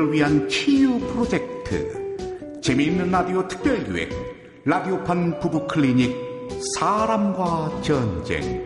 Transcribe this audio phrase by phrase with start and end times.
[0.00, 2.60] 여러분들을 위한 치유 프로젝트.
[2.62, 4.10] 재미있는 라디오 특별기획
[4.64, 6.14] 라디오판 부부 클리닉
[6.78, 8.64] 사람과 전쟁.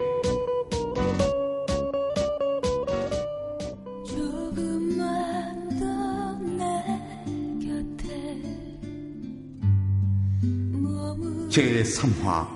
[11.51, 12.49] 제3화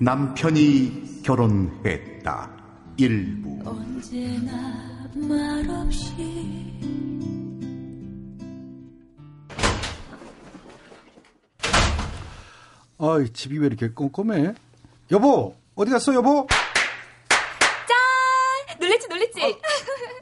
[0.00, 2.50] 남편이 결혼했다.
[2.98, 3.58] 일부.
[3.64, 6.74] 언제나 말없이
[13.04, 14.54] 아이 집이 왜 이렇게 꼼꼼해?
[15.10, 16.46] 여보 어디 갔어 여보?
[17.28, 19.58] 짠 놀랬지 놀랬지.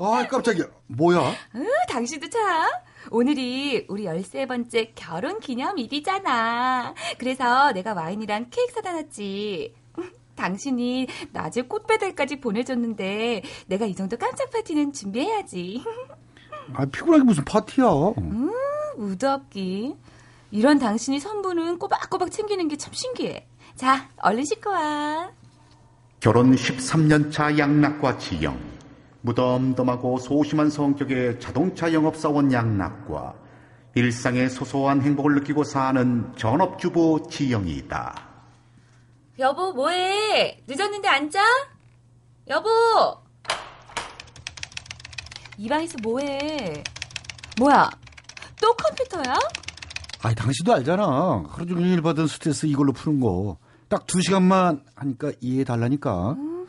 [0.00, 1.30] 아, 아 깜짝이야 뭐야?
[1.54, 2.68] 으, 당신도 참.
[3.10, 6.94] 오늘이 우리 13번째 결혼 기념일이잖아.
[7.18, 9.74] 그래서 내가 와인이랑 케이크 사다 놨지.
[10.34, 15.84] 당신이 낮에 꽃배달까지 보내줬는데 내가 이 정도 깜짝 파티는 준비해야지.
[16.74, 17.86] 아, 피곤하게 무슨 파티야?
[18.18, 18.50] 음,
[18.96, 19.94] 우덕기.
[20.52, 23.46] 이런 당신이 선부는 꼬박꼬박 챙기는 게 참 신기해.
[23.74, 25.30] 자, 얼른 씻고 와.
[26.20, 28.60] 결혼 13년차 양락과 지영.
[29.22, 33.34] 무덤덤하고 소심한 성격의 자동차 영업사원 양락과
[33.94, 38.28] 일상의 소소한 행복을 느끼고 사는 전업주부 지영이다.
[39.38, 40.62] 여보, 뭐해?
[40.66, 41.40] 늦었는데 앉아?
[42.48, 42.68] 여보!
[45.56, 46.82] 이 방에서 뭐해?
[47.58, 47.90] 뭐야?
[48.60, 49.34] 또 컴퓨터야?
[50.22, 51.44] 아이, 당신도 알잖아.
[51.48, 53.56] 하루 종일 받은 스트레스 이걸로 푸는 거.
[53.88, 56.32] 딱 두 시간만 하니까 이해해 달라니까.
[56.32, 56.66] 음,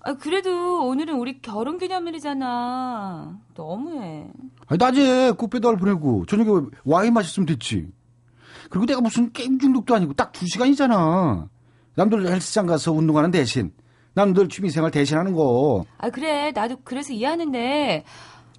[0.00, 3.38] 아, 그래도 오늘은 우리 결혼 기념일이잖아.
[3.54, 4.26] 너무해.
[4.66, 6.50] 아니, 낮에 꽃배달 보내고 저녁에
[6.84, 7.88] 와인 마셨으면 됐지.
[8.70, 11.48] 그리고 내가 무슨 게임 중독도 아니고 딱 두 시간이잖아.
[11.94, 13.72] 남들 헬스장 가서 운동하는 대신
[14.14, 15.84] 남들 취미생활 대신하는 거.
[15.98, 18.04] 아 그래 나도 그래서 이해하는데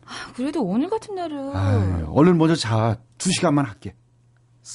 [0.06, 2.98] 아, 그래도 오늘 같은 날은 아유, 얼른 먼저 자.
[3.20, 3.94] 두 시간만 할게.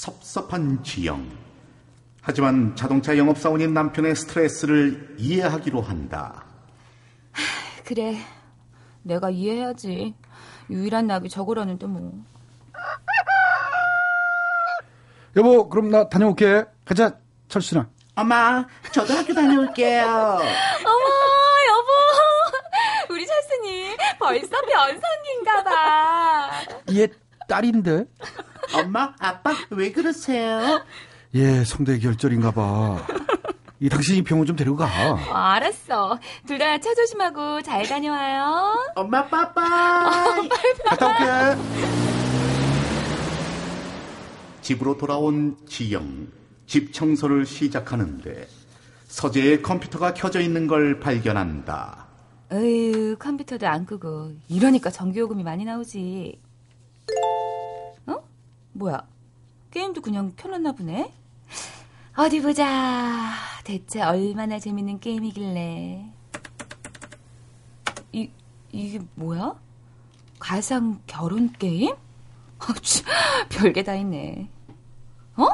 [0.03, 1.29] 섭섭한 지영.
[2.23, 6.47] 하지만 자동차 영업사원인 남편의 스트레스를 이해하기로 한다.
[7.31, 8.17] 하, 그래
[9.03, 10.15] 내가 이해해야지.
[10.71, 12.25] 유일한 낙이 저거라는데 뭐.
[15.37, 16.65] 여보 그럼 나 다녀올게.
[16.87, 17.87] 가자 철순아.
[18.15, 20.05] 엄마, 저도 학교 다녀올게요.
[20.09, 21.05] 어머,
[21.69, 23.13] 여보.
[23.13, 26.51] 우리 철순이 벌써 변성기인가 봐.
[26.95, 27.09] 얘
[27.53, 28.07] 딸인데?
[28.75, 30.83] 엄마, 아빠, 왜 그러세요?
[31.35, 33.07] 예, 성대 결절인가 봐.
[33.79, 34.87] 이 당신이 병원 좀 데리고 가.
[34.87, 36.19] 어, 알았어.
[36.47, 38.75] 둘 다 차 조심하고 잘 다녀와요.
[38.95, 40.49] 엄마, 빠빠이.
[40.87, 41.63] 갔다 올게.
[44.63, 46.29] 집으로 돌아온 지영.
[46.67, 48.47] 집 청소를 시작하는데
[49.09, 52.07] 서재에 컴퓨터가 켜져 있는 걸 발견한다.
[52.53, 56.41] 에휴, 컴퓨터도 안 끄고 이러니까 전기요금이 많이 나오지.
[58.83, 58.85] 어?
[58.85, 59.07] 뭐야?
[59.71, 61.13] 게임도 그냥 켜놨나 보네?
[62.17, 63.33] 어디 보자.
[63.65, 66.13] 대체 얼마나 재밌는 게임이길래.
[68.13, 68.31] 이,
[68.73, 69.55] 이게 뭐야?
[70.39, 71.95] 가상 결혼 게임?
[73.51, 74.49] 별게 다 있네.
[75.37, 75.47] 어?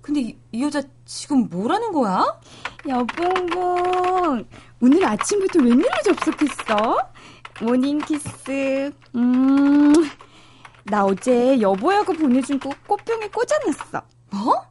[0.00, 2.40] 근데 이, 이 여자 지금 뭐라는 거야?
[2.88, 4.44] 여봉봉,
[4.80, 6.98] 오늘 아침부터 웬일로 접속했어?
[7.60, 9.81] morning kiss, 음,
[10.92, 14.02] 나 어제 여보야가 보내준 꽃 꽃병에 꽂아놨어.
[14.30, 14.62] 뭐?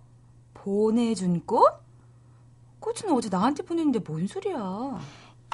[0.54, 1.68] 보내준 꽃?
[2.80, 5.00] 꽃은 어제 나한테 보냈는데 뭔 소리야?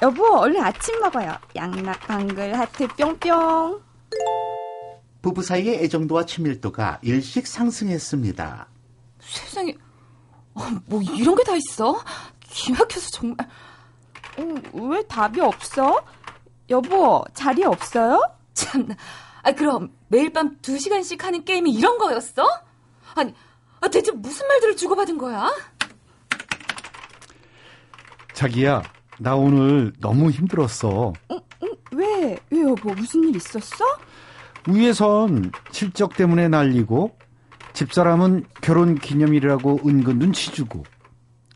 [0.01, 1.37] 여보, 얼른 아침 먹어요.
[1.55, 3.81] 양락, 방글, 하트, 뿅뿅.
[5.21, 8.67] 부부 사이의 애정도와 친밀도가 일씩 상승했습니다.
[9.21, 9.73] 세상에,
[10.53, 11.97] 어, 뭐 이런 게 다 있어?
[12.41, 13.37] 기막혀서 정말.
[14.37, 14.43] 어,
[14.89, 16.03] 왜 답이 없어?
[16.69, 18.21] 여보, 자리 없어요?
[18.53, 18.95] 참나.
[19.47, 22.43] 아, 그럼 매일 밤 2시간씩 하는 게임이 이런 거였어?
[23.15, 23.33] 아니,
[23.79, 25.49] 아, 대체 무슨 말들을 주고받은 거야?
[28.33, 28.83] 자기야,
[29.19, 31.13] 나 오늘 너무 힘들었어.
[31.31, 32.37] 응, 어, 응, 왜?
[32.49, 33.85] 왜 여보, 무슨 일 있었어?
[34.67, 37.17] 위에선 실적 때문에 날리고,
[37.71, 40.83] 집사람은 결혼 기념일이라고 은근 눈치 주고,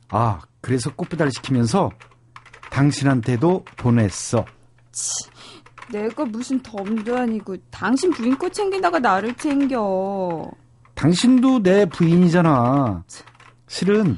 [0.08, 1.92] 아, 그래서 꽃배달 시키면서
[2.70, 4.46] 당신한테도 보냈어.
[4.94, 5.12] 치,
[5.92, 10.50] 내가 무슨 덤도 아니고 당신 부인 꽃 챙기다가 나를 챙겨.
[10.96, 13.04] 당신도 내 부인이잖아.
[13.68, 14.18] 실은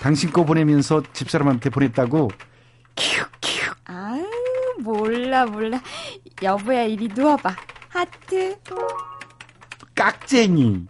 [0.00, 2.30] 당신 거 보내면서 집사람한테 보냈다고.
[2.94, 3.72] 키읔 키읔.
[3.84, 4.24] 아유
[4.80, 5.80] 몰라 몰라.
[6.42, 7.54] 여보야 이리 누워봐.
[7.88, 8.58] 하트.
[9.94, 10.86] 깍쟁이.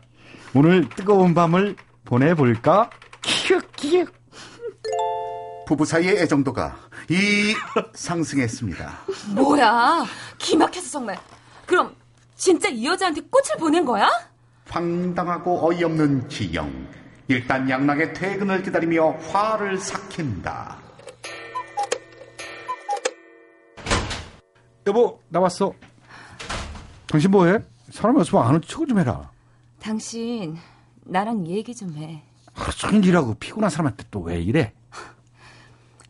[0.55, 2.91] 오늘 뜨거운 밤을 보내볼까?
[3.23, 4.09] 키읔 키읔.
[5.67, 6.77] 부부 사이의 애정도가
[7.09, 7.55] 이
[7.95, 8.93] 상승했습니다.
[9.35, 10.05] 뭐야?
[10.39, 11.19] 기막혀서 정말.
[11.67, 11.95] 그럼
[12.37, 14.09] 진짜 이 여자한테 꽃을 보낸 거야?
[14.69, 16.71] 황당하고 어이없는 지영.
[17.29, 20.79] 일단 양락의 퇴근을 기다리며 화를 삭힌다.
[24.87, 25.73] 여보, 나왔어.
[27.07, 27.59] 당신 뭐해?
[27.91, 29.31] 사람이 없으면 아는 척을 좀 해라.
[29.81, 30.59] 당신
[31.05, 32.23] 나랑 얘기 좀 해.
[32.53, 34.73] 하루 종일 일하고 피곤한 사람한테 또 왜 이래?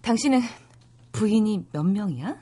[0.05, 0.43] 당신은
[1.13, 2.37] 부인이 몇 명이야?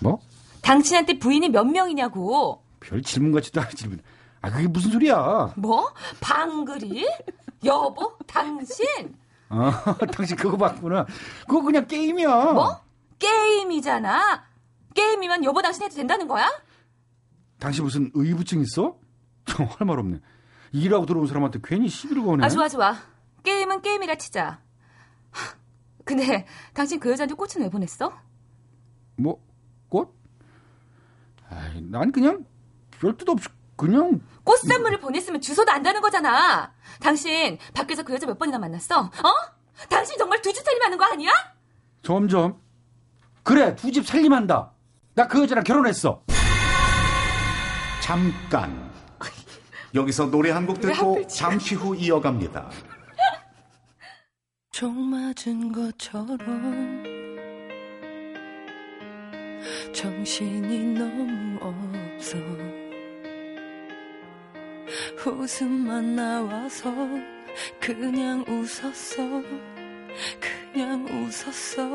[0.00, 0.18] 뭐?
[0.60, 2.62] 당신한테 부인이 몇 명이냐고.
[2.80, 4.00] 별 질문 같지도 않은 질문.
[4.42, 5.54] 아, 그게 무슨 소리야?
[5.56, 5.90] 뭐?
[6.20, 7.08] 방글이?
[7.64, 8.18] 여보?
[8.26, 8.86] 당신?
[9.48, 11.06] 아, 당신 그거 봤구나.
[11.48, 12.52] 그거 그냥 게임이야.
[12.52, 12.80] 뭐?
[13.18, 14.44] 게임이잖아.
[14.94, 16.46] 게임이면 여보 당신 해도 된다는 거야?
[17.58, 18.98] 당신 무슨 의부증 있어?
[19.78, 20.18] 할말 없네.
[20.72, 22.44] 일하고 들어온 사람한테 괜히 시비를 거네.
[22.44, 22.94] 아, 좋아, 좋아.
[23.44, 24.60] 게임은 게임이라 치자.
[26.06, 28.12] 하, 근데 당신 그 여자한테 꽃은 왜 보냈어?
[29.16, 29.40] 뭐,
[29.88, 30.14] 꽃?
[31.50, 32.44] 아이, 난 그냥
[33.00, 36.72] 별 뜻 없이 그냥 꽃 선물을 보냈으면 주소도 안다는 거잖아.
[37.00, 39.00] 당신 밖에서 그 여자 몇 번이나 만났어?
[39.00, 39.10] 어?
[39.90, 41.30] 당신 정말 두주 살림하는 거 아니야?
[42.02, 42.60] 점점
[43.42, 44.72] 그래 두 집 살림한다.
[45.14, 46.22] 나 그 여자랑 결혼했어.
[48.00, 48.90] 잠깐.
[49.94, 52.70] 여기서 노래 한 곡 듣고 잠시 후 이어갑니다.
[54.76, 56.36] 총 맞은 것처럼
[59.90, 62.36] 정신이 너무 없어.
[65.26, 66.92] 웃음만 나와서
[67.80, 69.42] 그냥 웃었어.
[70.74, 71.88] 그냥 웃었어.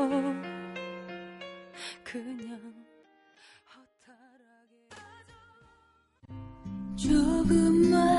[2.02, 2.74] 그냥
[3.70, 4.88] 허탈하게.
[6.96, 8.11] 조금만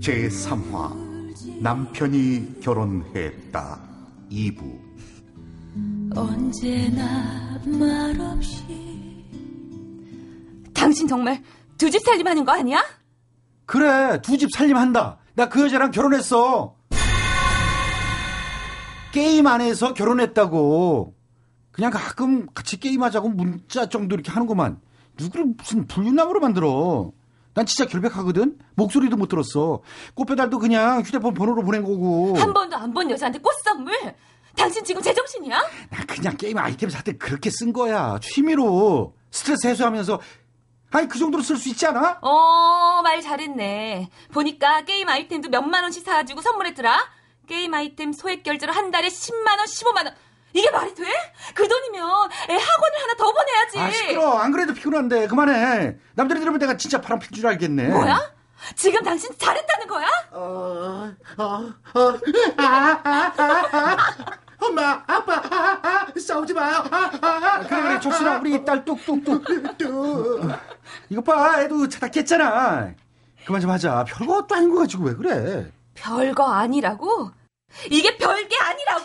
[0.00, 3.80] 제3화 남편이 결혼했다
[4.30, 4.80] 2부
[6.16, 8.64] 언제나 말없이
[10.74, 11.42] 당신 정말
[11.78, 12.82] 두 집 살림하는 거 아니야?
[13.66, 15.18] 그래 두 집 살림한다.
[15.34, 16.76] 나 그 여자랑 결혼했어.
[19.12, 21.14] 게임 안에서 결혼했다고.
[21.70, 24.80] 그냥 가끔 같이 게임하자고 문자 정도 이렇게 하는구만.
[25.18, 27.12] 누구를 무슨 불륜남으로 만들어.
[27.54, 28.58] 난 진짜 결백하거든.
[28.76, 29.80] 목소리도 못 들었어.
[30.14, 32.36] 꽃배달도 그냥 휴대폰 번호로 보낸 거고.
[32.38, 33.92] 한 번도 안 본 여자한테 꽃 선물?
[34.56, 35.58] 당신 지금 제정신이야?
[35.90, 38.18] 나 그냥 게임 아이템 살 때 그렇게 쓴 거야.
[38.20, 39.14] 취미로.
[39.30, 40.20] 스트레스 해소하면서.
[40.92, 42.18] 아니 그 정도로 쓸 수 있지 않아?
[42.22, 44.08] 어, 말 잘했네.
[44.32, 46.98] 보니까 게임 아이템도 몇만 원씩 사가지고 선물했더라.
[47.48, 50.14] 게임 아이템 소액 결제로 한 달에 10만 원, 15만 원.
[50.52, 51.04] 이게 말이 돼?
[51.54, 52.02] 그 돈이면
[52.50, 53.78] 애 학원을 하나 더 보내야지.
[53.78, 54.32] 아 시끄러.
[54.38, 55.96] 안 그래도 피곤한데 그만해.
[56.14, 57.88] 남들이 들으면 내가 진짜 바람 필 줄 알겠네.
[57.88, 58.32] 뭐야?
[58.76, 60.06] 지금 당신 잘했다는 거야?
[60.32, 62.18] 어, 어, 어,
[62.58, 63.96] 아, 아, 아, 아.
[64.62, 66.84] 엄마, 아빠, 아, 아, 싸우지 마요.
[66.90, 67.60] 아, 아, 아.
[67.66, 69.44] 그래 그래 적시나 우리 딸 뚝뚝뚝
[69.78, 70.40] 또.
[71.08, 72.92] 이거 봐 애도 자다 깼잖아
[73.46, 77.30] 그만 좀 하자 별것도 아닌 거 가지고 왜 그래 별거 아니라고?
[77.90, 79.04] 이게 별게 아니라고?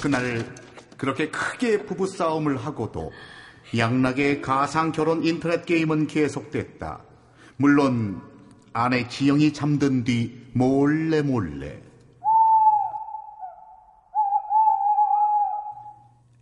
[0.00, 0.54] 그날
[0.96, 3.12] 그렇게 크게 부부싸움을 하고도
[3.76, 7.00] 양락의 가상 결혼 인터넷 게임은 계속됐다.
[7.56, 8.22] 물론
[8.72, 11.82] 아내 지영이 잠든 뒤 몰래 몰래.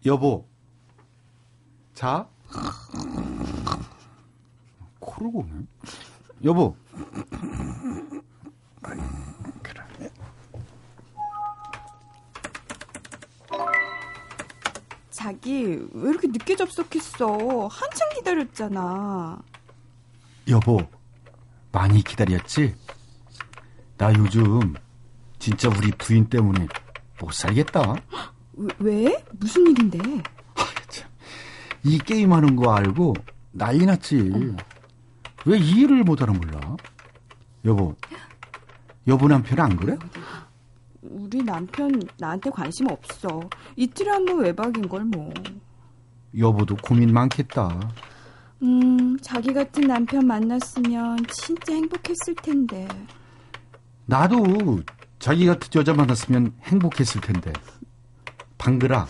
[0.05, 0.49] 여보.
[1.95, 2.27] 자?
[4.99, 5.51] 코를 고네?
[6.45, 6.77] 여보
[15.23, 17.69] 자기 왜 이렇게 늦게 접속했어?
[17.69, 19.41] 한참 기다렸잖아.
[20.49, 20.81] 여보
[21.71, 22.75] 많이 기다렸지
[23.97, 24.75] 나 요즘
[25.39, 26.67] 진짜 우리 부인 때문에
[27.21, 27.95] 못 살겠다
[28.55, 28.71] 왜?
[28.81, 29.25] 왜?
[29.35, 30.01] 무슨 일인데?
[31.85, 33.15] 이 게임 하는 거 알고
[33.53, 34.57] 난리 났지.
[35.45, 36.77] 왜 이해를 못하는 몰라?
[37.65, 37.95] 여보,
[39.07, 39.97] 여보 남편 안 그래?
[41.13, 43.41] 우리 남편 나한테 관심 없어.
[43.77, 45.33] 이틀에 한 번 외박인 걸 뭐.
[46.39, 47.93] 여보도 고민 많겠다.
[48.63, 52.87] 음, 자기 같은 남편 만났으면 진짜 행복했을 텐데.
[54.07, 54.81] 나도
[55.19, 57.53] 자기 같은 여자 만났으면 행복했을 텐데.
[58.59, 59.07] 방글아,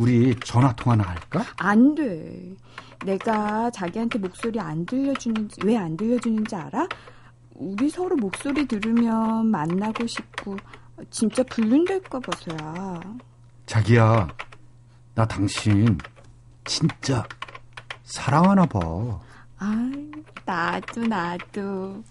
[0.00, 1.44] 우리 전화 통화나 할까?
[1.58, 2.54] 안 돼.
[3.04, 6.88] 내가 자기한테 목소리 안 들려주는지, 왜 안 들려주는지 알아?
[7.54, 10.56] 우리 서로 목소리 들으면 만나고 싶고,
[11.10, 13.00] 진짜 불륜될까 봐서야.
[13.66, 14.28] 자기야,
[15.14, 15.96] 나 당신
[16.64, 17.24] 진짜
[18.02, 18.80] 사랑하나 봐.
[19.58, 19.90] 아,
[20.44, 22.04] 나도, 나도.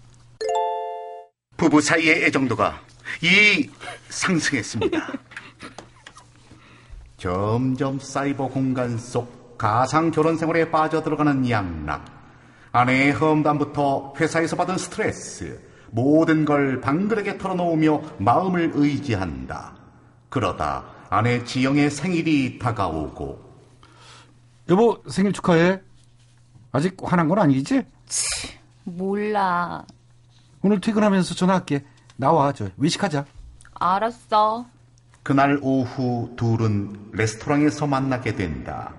[1.56, 2.80] 부부 사이의 애정도가
[3.22, 3.70] 이
[4.08, 4.98] 상승했습니다.
[7.16, 12.13] 점점 사이버 공간 속 가상 결혼 생활에 빠져들어가는 양락.
[12.74, 15.60] 아내의 험담부터 회사에서 받은 스트레스,
[15.92, 19.76] 모든 걸 방글에게 털어놓으며 마음을 의지한다.
[20.28, 23.38] 그러다 아내 지영의 생일이 다가오고
[24.70, 25.80] 여보 생일 축하해.
[26.72, 27.86] 아직 화난 건 아니지?
[28.82, 29.84] 몰라.
[30.60, 31.84] 오늘 퇴근하면서 전화할게.
[32.16, 33.24] 나와 저 외식하자.
[33.74, 34.66] 알았어.
[35.22, 38.92] 그날 오후 둘은 레스토랑에서 만나게 된다.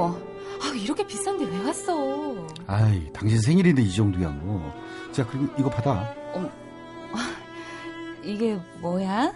[0.00, 0.16] 아,
[0.62, 2.34] 아, 이렇게 비싼데 왜 왔어?
[2.66, 4.72] 아이 당신 생일인데 이 정도야 뭐.
[5.12, 6.14] 자 그리고 이거 받아.
[8.22, 9.32] 이게 뭐야?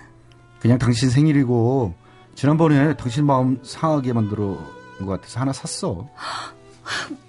[0.60, 1.92] 그냥 당신 생일이고
[2.34, 4.56] 지난번에 당신 마음 상하게 만들어
[4.98, 6.08] 것 같아서 하나 샀어.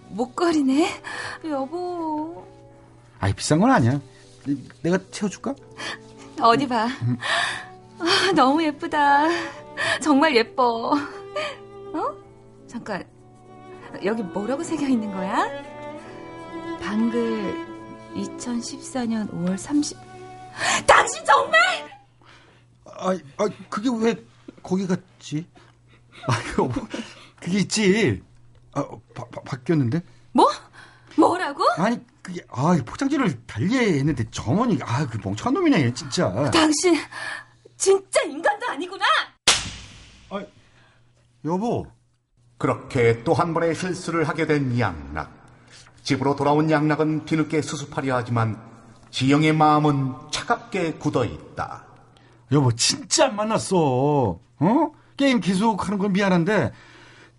[0.09, 0.87] 목걸이네?
[1.49, 2.45] 여보.
[3.19, 3.99] 아이 비싼 건 아니야.
[4.83, 5.55] 내가 채워줄까?
[6.41, 6.87] 어디 봐.
[7.99, 9.27] 아, 너무 예쁘다.
[10.01, 10.91] 정말 예뻐.
[10.91, 12.13] 어?
[12.67, 13.03] 잠깐.
[14.03, 15.45] 여기 뭐라고 새겨 있는 거야?
[16.81, 17.65] 방글
[18.15, 19.97] 2014년 5월 30.
[20.85, 21.59] 당신 정말!
[22.85, 24.15] 아, 아 그게 왜
[24.63, 25.47] 거기 갔지?
[26.27, 26.69] 아 이거
[27.39, 28.23] 그게 있지.
[28.73, 30.01] 아 바, 바, 바뀌었는데?
[30.31, 30.49] 뭐?
[31.17, 31.63] 뭐라고?
[31.77, 36.49] 아니 그게 아 포장지를 달리 했는데 점원이 아 그 멍청한 놈이네 진짜.
[36.51, 36.95] 당신
[37.77, 39.05] 진짜 인간도 아니구나.
[40.29, 40.43] 아
[41.45, 41.85] 여보.
[42.57, 45.29] 그렇게 또 한 번의 실수를 하게 된 양락.
[46.03, 48.57] 집으로 돌아온 양락은 뒤늦게 수습하려 하지만
[49.11, 51.85] 지영의 마음은 차갑게 굳어 있다.
[52.51, 53.77] 여보 진짜 안 만났어.
[54.59, 54.91] 어?
[55.17, 56.71] 게임 계속하는 건 미안한데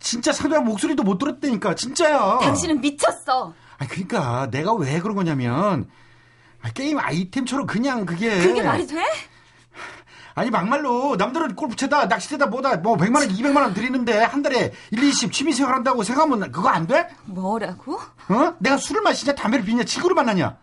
[0.00, 2.38] 진짜 상대방 목소리도 못 들었다니까 진짜야.
[2.42, 3.54] 당신은 미쳤어.
[3.78, 5.88] 아 그러니까 내가 왜 그런 거냐면
[6.60, 9.02] 아, 게임 아이템처럼 그냥 그게 그게 말이 돼?
[10.38, 15.02] 아니 막말로 남들은 골프채다 낚시대다 뭐다 뭐 100만 원 200만 원 드리는데 한 달에 1,
[15.02, 17.08] 20 취미생활 한다고 생각하면 그거 안 돼?
[17.24, 17.94] 뭐라고?
[17.96, 18.54] 어?
[18.60, 20.56] 내가 술을 마시냐 담배를 피냐 친구를 만나냐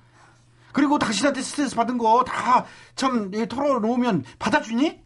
[0.71, 2.65] 그리고 당신한테 스트레스 받은 거 다
[2.95, 5.03] 참 털어놓으면 받아주니?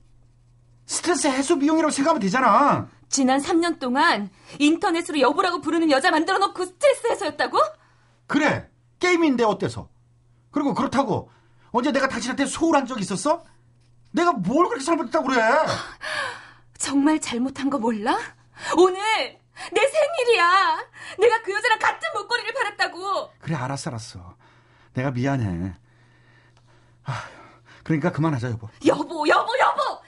[0.86, 7.08] 스트레스 해소 비용이라고 생각하면 되잖아 지난 3년 동안 인터넷으로 여보라고 부르는 여자 만들어 놓고 스트레스
[7.08, 7.58] 해소였다고?
[8.28, 9.90] 그래 게임인데 어때서
[10.52, 11.32] 그리고 그렇다고
[11.72, 13.44] 언제 내가 당신한테 소홀한 적 있었어?
[14.12, 15.42] 내가 뭘 그렇게 잘못했다고 그래
[16.78, 18.18] 정말 잘못한 거 몰라?
[18.78, 19.00] 오늘
[19.74, 20.88] 내 생일이야.
[21.20, 23.32] 내가 그 여자랑 같은 목걸이를 팔았다고.
[23.40, 24.36] 그래 알았어 알았어
[24.94, 25.74] 내가 미안해
[27.06, 27.24] 아,
[27.84, 30.02] 그러니까 그만하자 여보 여보, 여보, 여보.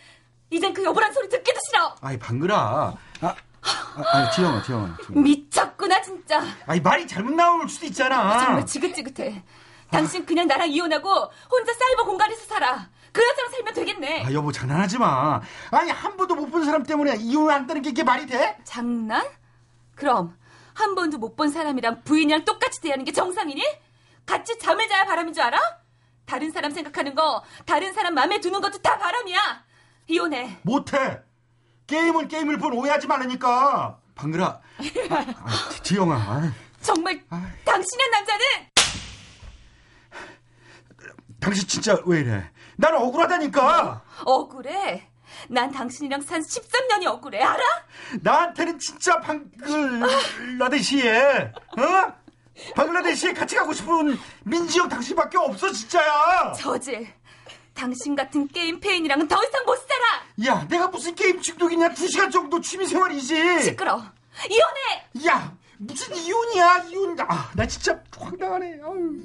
[0.49, 1.95] 이젠 그 여보란 소리 듣기도 싫어.
[2.01, 5.21] 아이 방글아 아, 아, 아 지영아 지영아 지영아.
[5.21, 6.41] 미쳤구나 진짜.
[6.65, 9.43] 아이 말이 잘못 나올 수도 있잖아 정말 지긋지긋해.
[9.91, 11.09] 당신 그냥 나랑 이혼하고
[11.49, 12.89] 혼자 사이버 공간에서 살아.
[13.11, 14.25] 그 여자랑 살면 되겠네.
[14.25, 15.41] 아 여보 장난하지 마
[15.71, 18.57] 아니 한 번도 못 본 사람 때문에 이혼한다는 게 이게 말이 돼?
[18.63, 19.25] 장난?
[19.95, 20.37] 그럼
[20.73, 23.61] 한 번도 못 본 사람이랑 부인이랑 똑같이 대하는 게 정상이니?
[24.25, 25.59] 같이 잠을 자야 바람인 줄 알아?
[26.25, 29.63] 다른 사람 생각하는 거, 다른 사람 마음에 두는 것도 다 바람이야.
[30.07, 30.59] 이혼해.
[30.63, 31.19] 못해
[31.87, 34.61] 게임은 게임을 본 오해하지 말라니까 방글아 아,
[35.43, 37.21] 아, 지- 지영아 아, 정말
[37.65, 38.45] 당신의 남자는
[41.39, 42.49] 당신 진짜 왜 이래
[42.81, 45.07] 난 억울하다니까 억울해.
[45.47, 47.41] 난 당신이랑 산 13년이 억울해.
[47.43, 47.63] 알아?
[48.21, 52.13] 나한테는 진짜 방글라데시에 어?
[52.75, 57.07] 방글라데시에 같이 가고 싶은 민지영 당신밖에 없어 진짜야 저질.
[57.75, 60.03] 당신 같은 게임 페인이랑은 더 이상 못 살아.
[60.55, 64.01] 야 내가 무슨 게임 중독이냐 두 시간 정도 취미생활이지 시끄러.
[64.49, 65.27] 이혼해.
[65.27, 69.21] 야 무슨 이혼이야 이혼 아 나 진짜 황당하네 아유.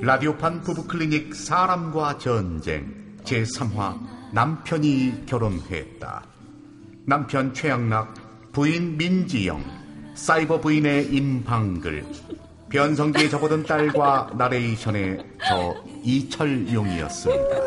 [0.00, 4.00] 라디오판 부부클리닉 사람과 전쟁 제3화
[4.32, 6.24] 남편이 결혼했다.
[7.06, 9.64] 남편 최양락, 부인 민지영,
[10.14, 12.04] 사이버 부인의 임방글,
[12.68, 15.18] 변성기에 접어든 딸과 나레이션의
[15.48, 17.61] 저 이철용이었습니다.